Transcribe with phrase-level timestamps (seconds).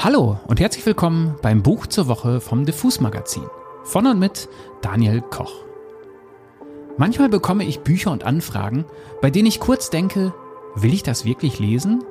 [0.00, 3.42] Hallo und herzlich willkommen beim Buch zur Woche vom Diffus Magazin.
[3.82, 4.48] Von und mit
[4.80, 5.64] Daniel Koch.
[6.98, 8.84] Manchmal bekomme ich Bücher und Anfragen,
[9.20, 10.32] bei denen ich kurz denke,
[10.76, 12.04] will ich das wirklich lesen?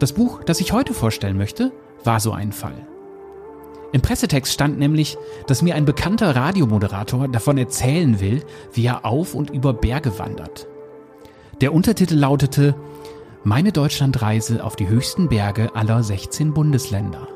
[0.00, 1.70] Das Buch, das ich heute vorstellen möchte,
[2.02, 2.88] war so ein Fall.
[3.92, 5.16] Im Pressetext stand nämlich,
[5.46, 10.66] dass mir ein bekannter Radiomoderator davon erzählen will, wie er auf und über Berge wandert.
[11.60, 12.74] Der Untertitel lautete
[13.46, 17.28] Meine Deutschlandreise auf die höchsten Berge aller 16 Bundesländer.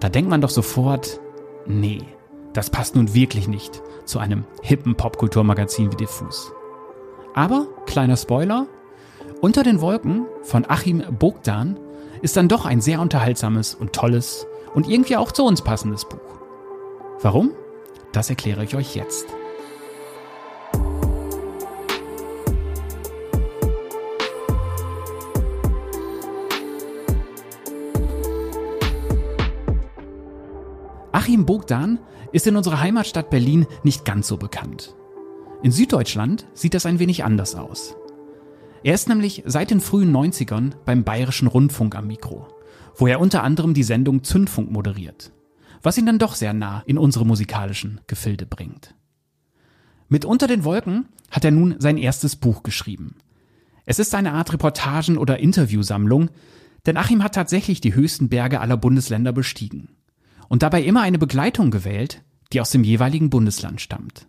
[0.00, 1.20] Da denkt man doch sofort,
[1.66, 2.02] nee,
[2.52, 6.50] das passt nun wirklich nicht zu einem hippen Popkulturmagazin wie Diffus.
[7.32, 8.66] Aber, kleiner Spoiler,
[9.40, 11.78] unter den Wolken von Achim Bogdan
[12.20, 16.40] ist dann doch ein sehr unterhaltsames und tolles und irgendwie auch zu uns passendes Buch.
[17.22, 17.52] Warum?
[18.10, 19.28] Das erkläre ich euch jetzt.
[31.28, 31.98] Achim Bogdan
[32.32, 34.94] ist in unserer Heimatstadt Berlin nicht ganz so bekannt.
[35.62, 37.96] In Süddeutschland sieht das ein wenig anders aus.
[38.82, 42.48] Er ist nämlich seit den frühen 90ern beim Bayerischen Rundfunk am Mikro
[42.96, 45.30] wo er unter anderem die Sendung Zündfunk moderiert,
[45.82, 48.94] was ihn dann doch sehr nah in unsere musikalischen Gefilde bringt.
[50.08, 53.16] Mit Unter den Wolken hat er nun sein erstes Buch geschrieben.
[53.84, 56.30] Es ist eine Art Reportagen- oder Interviewsammlung,
[56.86, 59.90] denn Achim hat tatsächlich die höchsten Berge aller Bundesländer bestiegen
[60.48, 64.26] und dabei immer eine Begleitung gewählt, die aus dem jeweiligen Bundesland stammt.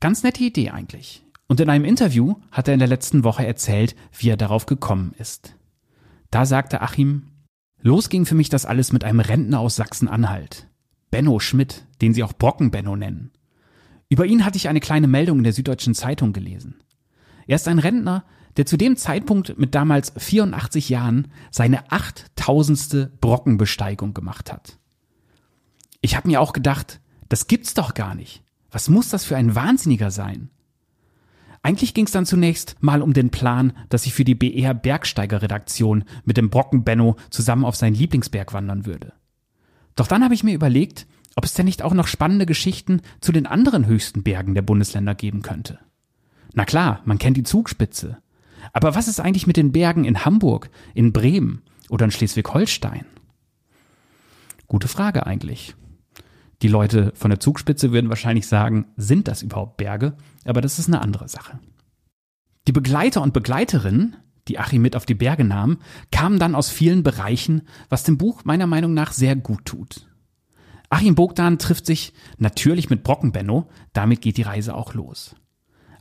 [0.00, 1.24] Ganz nette Idee eigentlich.
[1.48, 5.14] Und in einem Interview hat er in der letzten Woche erzählt, wie er darauf gekommen
[5.18, 5.54] ist.
[6.30, 7.28] Da sagte Achim,
[7.80, 10.68] Los ging für mich das alles mit einem Rentner aus Sachsen-Anhalt.
[11.10, 13.30] Benno Schmidt, den sie auch Brocken-Benno nennen.
[14.08, 16.76] Über ihn hatte ich eine kleine Meldung in der Süddeutschen Zeitung gelesen.
[17.46, 18.24] Er ist ein Rentner,
[18.56, 24.78] der zu dem Zeitpunkt mit damals 84 Jahren seine achttausendste Brockenbesteigung gemacht hat.
[26.06, 28.44] Ich habe mir auch gedacht, das gibt's doch gar nicht.
[28.70, 30.50] Was muss das für ein Wahnsinniger sein?
[31.64, 35.42] Eigentlich ging es dann zunächst mal um den Plan, dass ich für die BR Bergsteiger
[35.42, 39.14] Redaktion mit dem Brocken Benno zusammen auf seinen Lieblingsberg wandern würde.
[39.96, 43.32] Doch dann habe ich mir überlegt, ob es denn nicht auch noch spannende Geschichten zu
[43.32, 45.80] den anderen höchsten Bergen der Bundesländer geben könnte.
[46.54, 48.18] Na klar, man kennt die Zugspitze.
[48.72, 53.06] Aber was ist eigentlich mit den Bergen in Hamburg, in Bremen oder in Schleswig-Holstein?
[54.68, 55.74] Gute Frage eigentlich.
[56.62, 60.16] Die Leute von der Zugspitze würden wahrscheinlich sagen, sind das überhaupt Berge?
[60.44, 61.58] Aber das ist eine andere Sache.
[62.66, 64.16] Die Begleiter und Begleiterinnen,
[64.48, 65.78] die Achim mit auf die Berge nahm,
[66.10, 70.08] kamen dann aus vielen Bereichen, was dem Buch meiner Meinung nach sehr gut tut.
[70.88, 75.34] Achim Bogdan trifft sich natürlich mit Brockenbenno, damit geht die Reise auch los.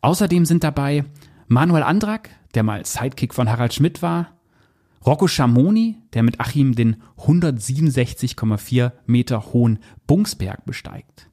[0.02, 1.06] Außerdem sind dabei
[1.48, 4.35] Manuel Andrak, der mal Sidekick von Harald Schmidt war,
[5.06, 11.30] Rocco Schamoni, der mit Achim den 167,4 Meter hohen Bungsberg besteigt.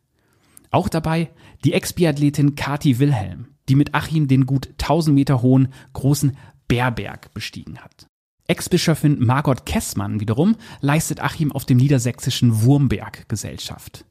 [0.71, 1.31] Auch dabei
[1.65, 6.37] die Ex-Biathletin Kati Wilhelm, die mit Achim den gut 1000 Meter hohen großen
[6.69, 8.07] Bärberg bestiegen hat.
[8.47, 14.05] Ex-Bischöfin Margot Kessmann wiederum leistet Achim auf dem niedersächsischen Wurmberg Gesellschaft.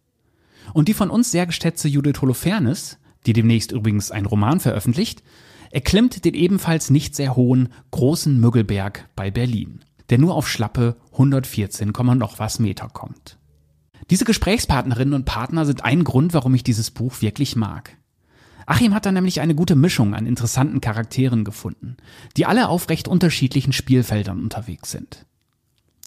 [0.73, 5.21] Und die von uns sehr geschätzte Judith Holofernes, die demnächst übrigens einen Roman veröffentlicht,
[5.71, 10.97] er klimmt den ebenfalls nicht sehr hohen großen Müggelberg bei Berlin, der nur auf schlappe
[11.13, 13.37] 114, noch was Meter kommt.
[14.09, 17.97] Diese Gesprächspartnerinnen und Partner sind ein Grund, warum ich dieses Buch wirklich mag.
[18.65, 21.97] Achim hat da nämlich eine gute Mischung an interessanten Charakteren gefunden,
[22.37, 25.25] die alle auf recht unterschiedlichen Spielfeldern unterwegs sind.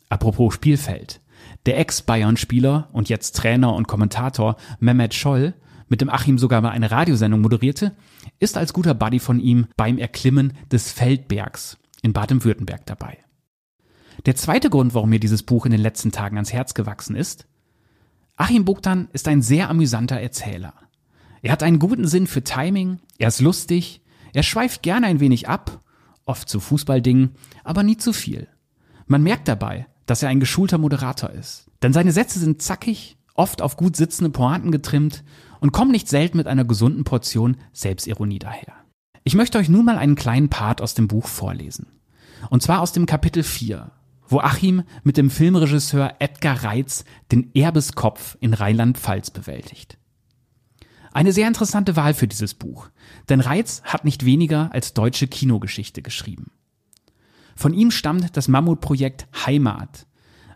[0.09, 1.21] Apropos Spielfeld.
[1.67, 5.55] Der Ex-Bayern-Spieler und jetzt Trainer und Kommentator Mehmet Scholl
[5.95, 7.95] mit dem Achim sogar mal eine Radiosendung moderierte,
[8.41, 13.19] ist als guter Buddy von ihm beim Erklimmen des Feldbergs in Baden-Württemberg dabei.
[14.27, 17.47] Der zweite Grund, warum mir dieses Buch in den letzten Tagen ans Herz gewachsen ist,
[18.35, 20.75] Achim Bogdan ist ein sehr amüsanter Erzähler.
[21.43, 25.49] Er hat einen guten Sinn für Timing, er ist lustig, er schweift gerne ein wenig
[25.49, 25.81] ab,
[26.25, 28.49] oft zu Fußballdingen, aber nie zu viel.
[29.07, 31.71] Man merkt dabei, dass er ein geschulter Moderator ist.
[31.85, 35.25] Denn seine Sätze sind zackig, oft auf gut sitzende Pointen getrimmt
[35.65, 38.75] und kommen nicht selten mit einer gesunden Portion Selbstironie daher.
[39.23, 41.87] Ich möchte euch nun mal einen kleinen Part aus dem Buch vorlesen.
[42.51, 43.91] Und zwar aus dem Kapitel 4,
[44.29, 49.97] wo Achim mit dem Filmregisseur Edgar Reitz den Erbeskopf in Rheinland-Pfalz bewältigt.
[51.15, 52.91] Eine sehr interessante Wahl für dieses Buch,
[53.31, 56.51] denn Reitz hat nicht weniger als deutsche Kinogeschichte geschrieben.
[57.57, 60.07] Von ihm stammt das Mammutprojekt Heimat,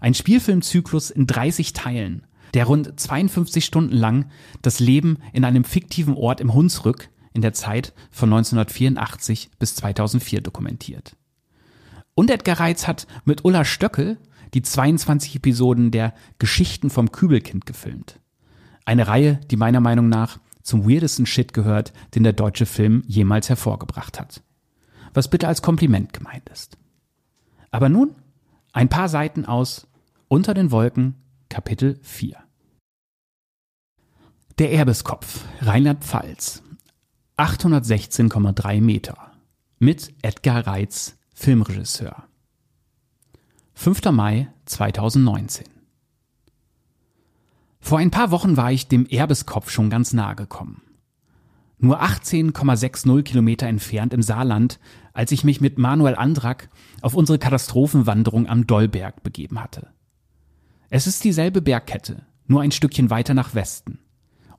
[0.00, 4.30] ein Spielfilmzyklus in 30 Teilen, der rund 52 Stunden lang
[4.62, 10.40] das Leben in einem fiktiven Ort im Hunsrück in der Zeit von 1984 bis 2004
[10.40, 11.16] dokumentiert.
[12.14, 14.18] Und Edgar Reitz hat mit Ulla Stöckel,
[14.54, 18.18] die 22 Episoden der Geschichten vom Kübelkind gefilmt.
[18.84, 23.48] Eine Reihe, die meiner Meinung nach zum weirdesten Shit gehört, den der deutsche Film jemals
[23.48, 24.42] hervorgebracht hat.
[25.14, 26.76] Was bitte als Kompliment gemeint ist.
[27.70, 28.14] Aber nun
[28.72, 29.86] ein paar Seiten aus
[30.28, 31.14] Unter den Wolken,
[31.48, 32.36] Kapitel 4.
[34.58, 36.62] Der Erbeskopf, Rheinland-Pfalz,
[37.38, 39.32] 816,3 Meter.
[39.78, 42.24] Mit Edgar Reitz, Filmregisseur.
[43.74, 44.10] 5.
[44.10, 45.64] Mai 2019.
[47.80, 50.82] Vor ein paar Wochen war ich dem Erbeskopf schon ganz nahe gekommen.
[51.78, 54.78] Nur 18,60 Kilometer entfernt im Saarland,
[55.14, 56.68] als ich mich mit Manuel Andrak
[57.00, 59.88] auf unsere Katastrophenwanderung am Dollberg begeben hatte.
[60.90, 63.98] Es ist dieselbe Bergkette, nur ein Stückchen weiter nach Westen.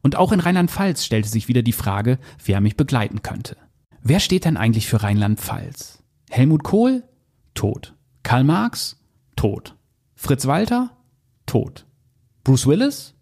[0.01, 3.57] Und auch in Rheinland-Pfalz stellte sich wieder die Frage, wer mich begleiten könnte.
[4.01, 6.03] Wer steht denn eigentlich für Rheinland-Pfalz?
[6.29, 7.03] Helmut Kohl?
[7.53, 7.95] Tot.
[8.23, 8.97] Karl Marx?
[9.35, 9.75] Tot.
[10.15, 10.95] Fritz Walter?
[11.45, 11.85] Tot.
[12.43, 13.15] Bruce Willis?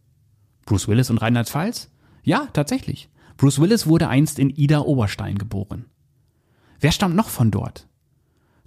[0.65, 1.89] Bruce Willis und Rheinland-Pfalz?
[2.24, 3.10] Ja, tatsächlich.
[3.38, 5.86] Bruce Willis wurde einst in Ida Oberstein geboren.
[6.80, 7.87] Wer stammt noch von dort?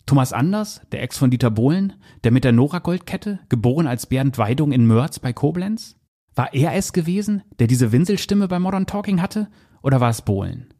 [0.06, 1.94] Thomas Anders, der Ex von Dieter Bohlen,
[2.24, 5.96] der mit der Nora-Goldkette, geboren als Bernd Weidung in Mörz bei Koblenz?
[6.34, 9.48] War er es gewesen, der diese Winselstimme bei Modern Talking hatte,
[9.82, 10.72] oder war es Bohlen?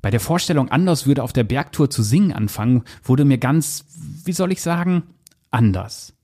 [0.00, 3.84] Bei der Vorstellung, Anders würde auf der Bergtour zu singen anfangen, wurde mir ganz,
[4.24, 5.04] wie soll ich sagen,
[5.50, 6.14] anders.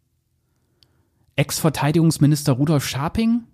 [1.37, 3.44] Ex-Verteidigungsminister Rudolf Scharping?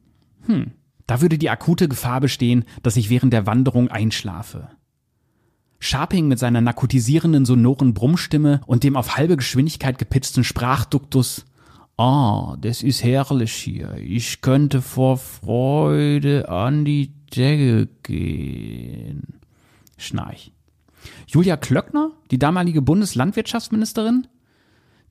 [0.47, 0.73] Hm,
[1.07, 4.71] da würde die akute Gefahr bestehen, dass ich während der Wanderung einschlafe.
[5.85, 11.45] Scharping mit seiner narkotisierenden sonoren Brummstimme und dem auf halbe Geschwindigkeit gepitchten Sprachduktus
[11.99, 13.95] Ah, das ist herrlich hier.
[13.99, 19.41] Ich könnte vor Freude an die Decke gehen.
[19.99, 20.53] Schnarch.
[21.27, 24.27] Julia Klöckner, die damalige Bundeslandwirtschaftsministerin,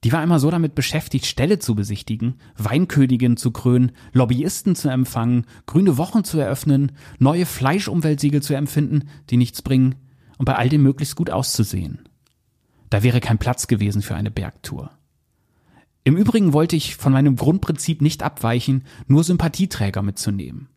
[0.04, 5.46] die war immer so damit beschäftigt, Ställe zu besichtigen, Weinkönigin zu krönen, Lobbyisten zu empfangen,
[5.68, 9.96] grüne Wochen zu eröffnen, neue Fleischumweltsiegel zu empfinden, die nichts bringen,
[10.38, 12.08] und bei all dem möglichst gut auszusehen.
[12.90, 14.92] Da wäre kein Platz gewesen für eine Bergtour.
[16.04, 20.68] Im Übrigen wollte ich von meinem Grundprinzip nicht abweichen, nur Sympathieträger mitzunehmen.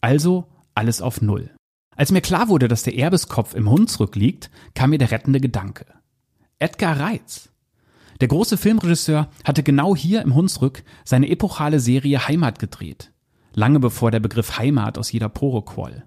[0.00, 1.50] Also alles auf Null.
[1.96, 5.86] Als mir klar wurde, dass der Erbeskopf im Hunsrück liegt, kam mir der rettende Gedanke.
[6.58, 7.50] Edgar Reitz.
[8.20, 13.12] Der große Filmregisseur hatte genau hier im Hunsrück seine epochale Serie Heimat gedreht.
[13.52, 16.04] Lange bevor der Begriff Heimat aus jeder Pore quoll.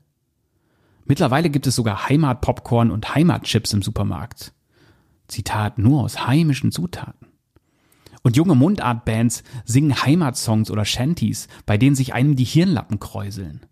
[1.08, 4.54] Mittlerweile gibt es sogar Heimatpopcorn und Heimatchips im Supermarkt.
[5.28, 7.28] Zitat nur aus heimischen Zutaten.
[8.24, 13.66] Und junge Mundartbands singen Heimatsongs oder Shanties, bei denen sich einem die Hirnlappen kräuseln.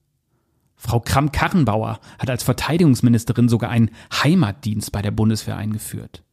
[0.78, 6.24] Frau Kramp-Karrenbauer hat als Verteidigungsministerin sogar einen Heimatdienst bei der Bundeswehr eingeführt.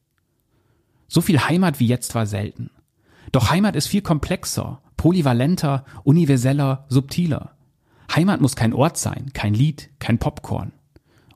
[1.09, 2.71] So viel Heimat wie jetzt war selten.
[3.33, 7.57] Doch Heimat ist viel komplexer, polyvalenter, universeller, subtiler.
[8.15, 10.73] Heimat muss kein Ort sein, kein Lied, kein Popcorn.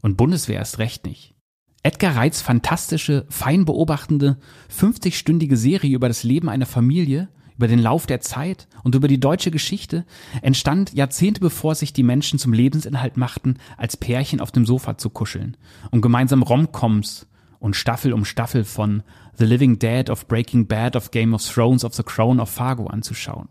[0.03, 1.35] Und Bundeswehr ist recht nicht.
[1.83, 4.39] Edgar Reitz fantastische, fein beobachtende,
[4.77, 9.21] 50-stündige Serie über das Leben einer Familie, über den Lauf der Zeit und über die
[9.21, 10.05] deutsche Geschichte
[10.43, 15.11] entstand Jahrzehnte bevor sich die Menschen zum Lebensinhalt machten, als Pärchen auf dem Sofa zu
[15.11, 15.57] kuscheln,
[15.91, 17.27] um gemeinsam Romcoms
[17.59, 19.03] und Staffel um Staffel von
[19.39, 22.89] The Living Dead of Breaking Bad of Game of Thrones of The Crown of Fargo
[22.89, 23.49] anzuschauen.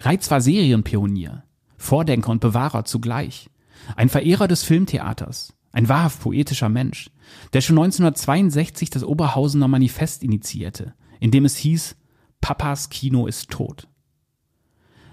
[0.00, 1.44] Reitz war Serienpionier,
[1.76, 3.48] Vordenker und Bewahrer zugleich,
[3.96, 7.10] ein Verehrer des Filmtheaters, ein wahrhaft poetischer Mensch,
[7.52, 11.96] der schon 1962 das Oberhausener Manifest initiierte, in dem es hieß,
[12.40, 13.88] Papas Kino ist tot.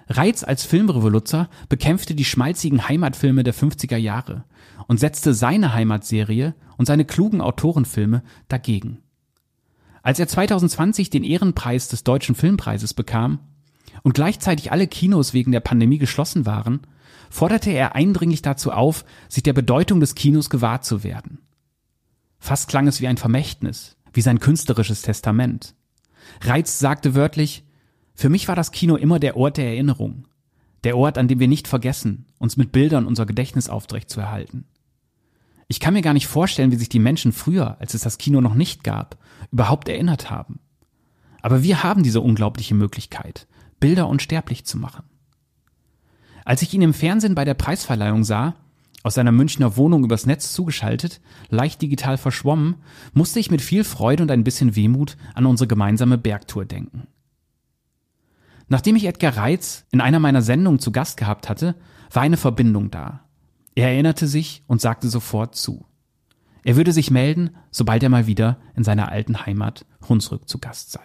[0.07, 4.43] Reitz als Filmrevoluzer bekämpfte die schmalzigen Heimatfilme der 50er Jahre
[4.87, 9.03] und setzte seine Heimatserie und seine klugen Autorenfilme dagegen.
[10.01, 13.39] Als er 2020 den Ehrenpreis des Deutschen Filmpreises bekam
[14.01, 16.81] und gleichzeitig alle Kinos wegen der Pandemie geschlossen waren,
[17.29, 21.39] forderte er eindringlich dazu auf, sich der Bedeutung des Kinos gewahr zu werden.
[22.39, 25.75] Fast klang es wie ein Vermächtnis, wie sein künstlerisches Testament.
[26.41, 27.65] Reitz sagte wörtlich,
[28.13, 30.27] für mich war das Kino immer der Ort der Erinnerung,
[30.83, 34.65] der Ort, an dem wir nicht vergessen, uns mit Bildern unser Gedächtnis aufrecht zu erhalten.
[35.67, 38.41] Ich kann mir gar nicht vorstellen, wie sich die Menschen früher, als es das Kino
[38.41, 39.17] noch nicht gab,
[39.51, 40.59] überhaupt erinnert haben.
[41.41, 43.47] Aber wir haben diese unglaubliche Möglichkeit,
[43.79, 45.03] Bilder unsterblich zu machen.
[46.45, 48.55] Als ich ihn im Fernsehen bei der Preisverleihung sah,
[49.03, 52.75] aus seiner Münchner Wohnung übers Netz zugeschaltet, leicht digital verschwommen,
[53.13, 57.07] musste ich mit viel Freude und ein bisschen Wehmut an unsere gemeinsame Bergtour denken.
[58.67, 61.75] Nachdem ich Edgar Reitz in einer meiner Sendungen zu Gast gehabt hatte,
[62.11, 63.21] war eine Verbindung da.
[63.75, 65.85] Er erinnerte sich und sagte sofort zu.
[66.63, 70.91] Er würde sich melden, sobald er mal wieder in seiner alten Heimat Hunsrück zu Gast
[70.91, 71.01] sei.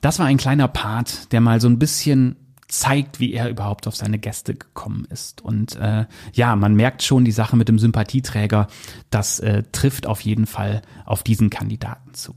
[0.00, 2.36] Das war ein kleiner Part, der mal so ein bisschen
[2.70, 5.42] zeigt, wie er überhaupt auf seine Gäste gekommen ist.
[5.42, 8.68] Und äh, ja, man merkt schon die Sache mit dem Sympathieträger,
[9.10, 12.34] das äh, trifft auf jeden Fall auf diesen Kandidaten zu.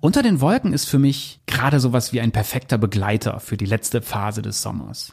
[0.00, 4.02] Unter den Wolken ist für mich gerade sowas wie ein perfekter Begleiter für die letzte
[4.02, 5.12] Phase des Sommers.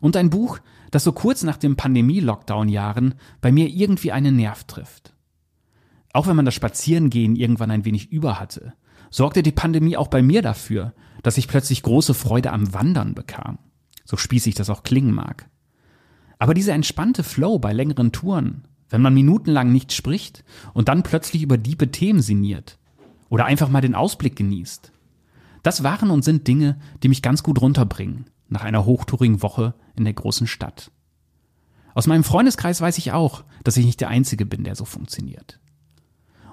[0.00, 0.58] Und ein Buch,
[0.90, 5.14] das so kurz nach den Pandemie-Lockdown-Jahren bei mir irgendwie einen Nerv trifft.
[6.12, 8.74] Auch wenn man das Spazierengehen irgendwann ein wenig über hatte,
[9.10, 10.92] sorgte die Pandemie auch bei mir dafür,
[11.22, 13.58] dass ich plötzlich große Freude am Wandern bekam.
[14.04, 15.48] So spießig das auch klingen mag.
[16.38, 20.44] Aber dieser entspannte Flow bei längeren Touren, wenn man minutenlang nicht spricht
[20.74, 22.78] und dann plötzlich über diebe Themen sinniert
[23.28, 24.92] oder einfach mal den Ausblick genießt,
[25.62, 30.04] das waren und sind Dinge, die mich ganz gut runterbringen nach einer hochtourigen Woche in
[30.04, 30.92] der großen Stadt.
[31.94, 35.58] Aus meinem Freundeskreis weiß ich auch, dass ich nicht der Einzige bin, der so funktioniert.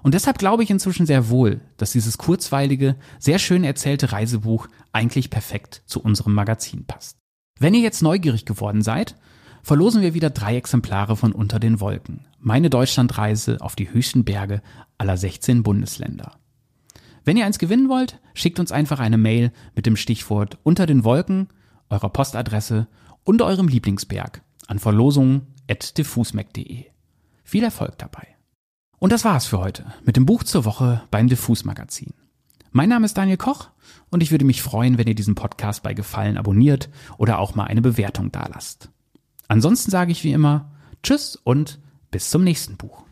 [0.03, 5.29] Und deshalb glaube ich inzwischen sehr wohl, dass dieses kurzweilige, sehr schön erzählte Reisebuch eigentlich
[5.29, 7.17] perfekt zu unserem Magazin passt.
[7.57, 9.15] Wenn ihr jetzt neugierig geworden seid,
[9.63, 12.27] verlosen wir wieder drei Exemplare von Unter den Wolken.
[12.37, 14.61] Meine Deutschlandreise auf die höchsten Berge
[14.97, 16.37] aller 16 Bundesländer.
[17.23, 21.05] Wenn ihr eins gewinnen wollt, schickt uns einfach eine Mail mit dem Stichwort Unter den
[21.05, 21.47] Wolken,
[21.89, 22.89] eurer Postadresse
[23.23, 26.87] und eurem Lieblingsberg an verlosungen.diffusmac.de.
[27.45, 28.32] Viel Erfolg dabei!
[29.03, 32.13] Und das war's für heute mit dem Buch zur Woche beim Diffus Magazin.
[32.71, 33.67] Mein Name ist Daniel Koch
[34.09, 37.65] und ich würde mich freuen, wenn ihr diesen Podcast bei Gefallen abonniert oder auch mal
[37.65, 38.91] eine Bewertung dalasst.
[39.49, 40.71] Ansonsten sage ich wie immer
[41.03, 41.81] Tschüss und
[42.11, 43.03] bis zum nächsten Buch.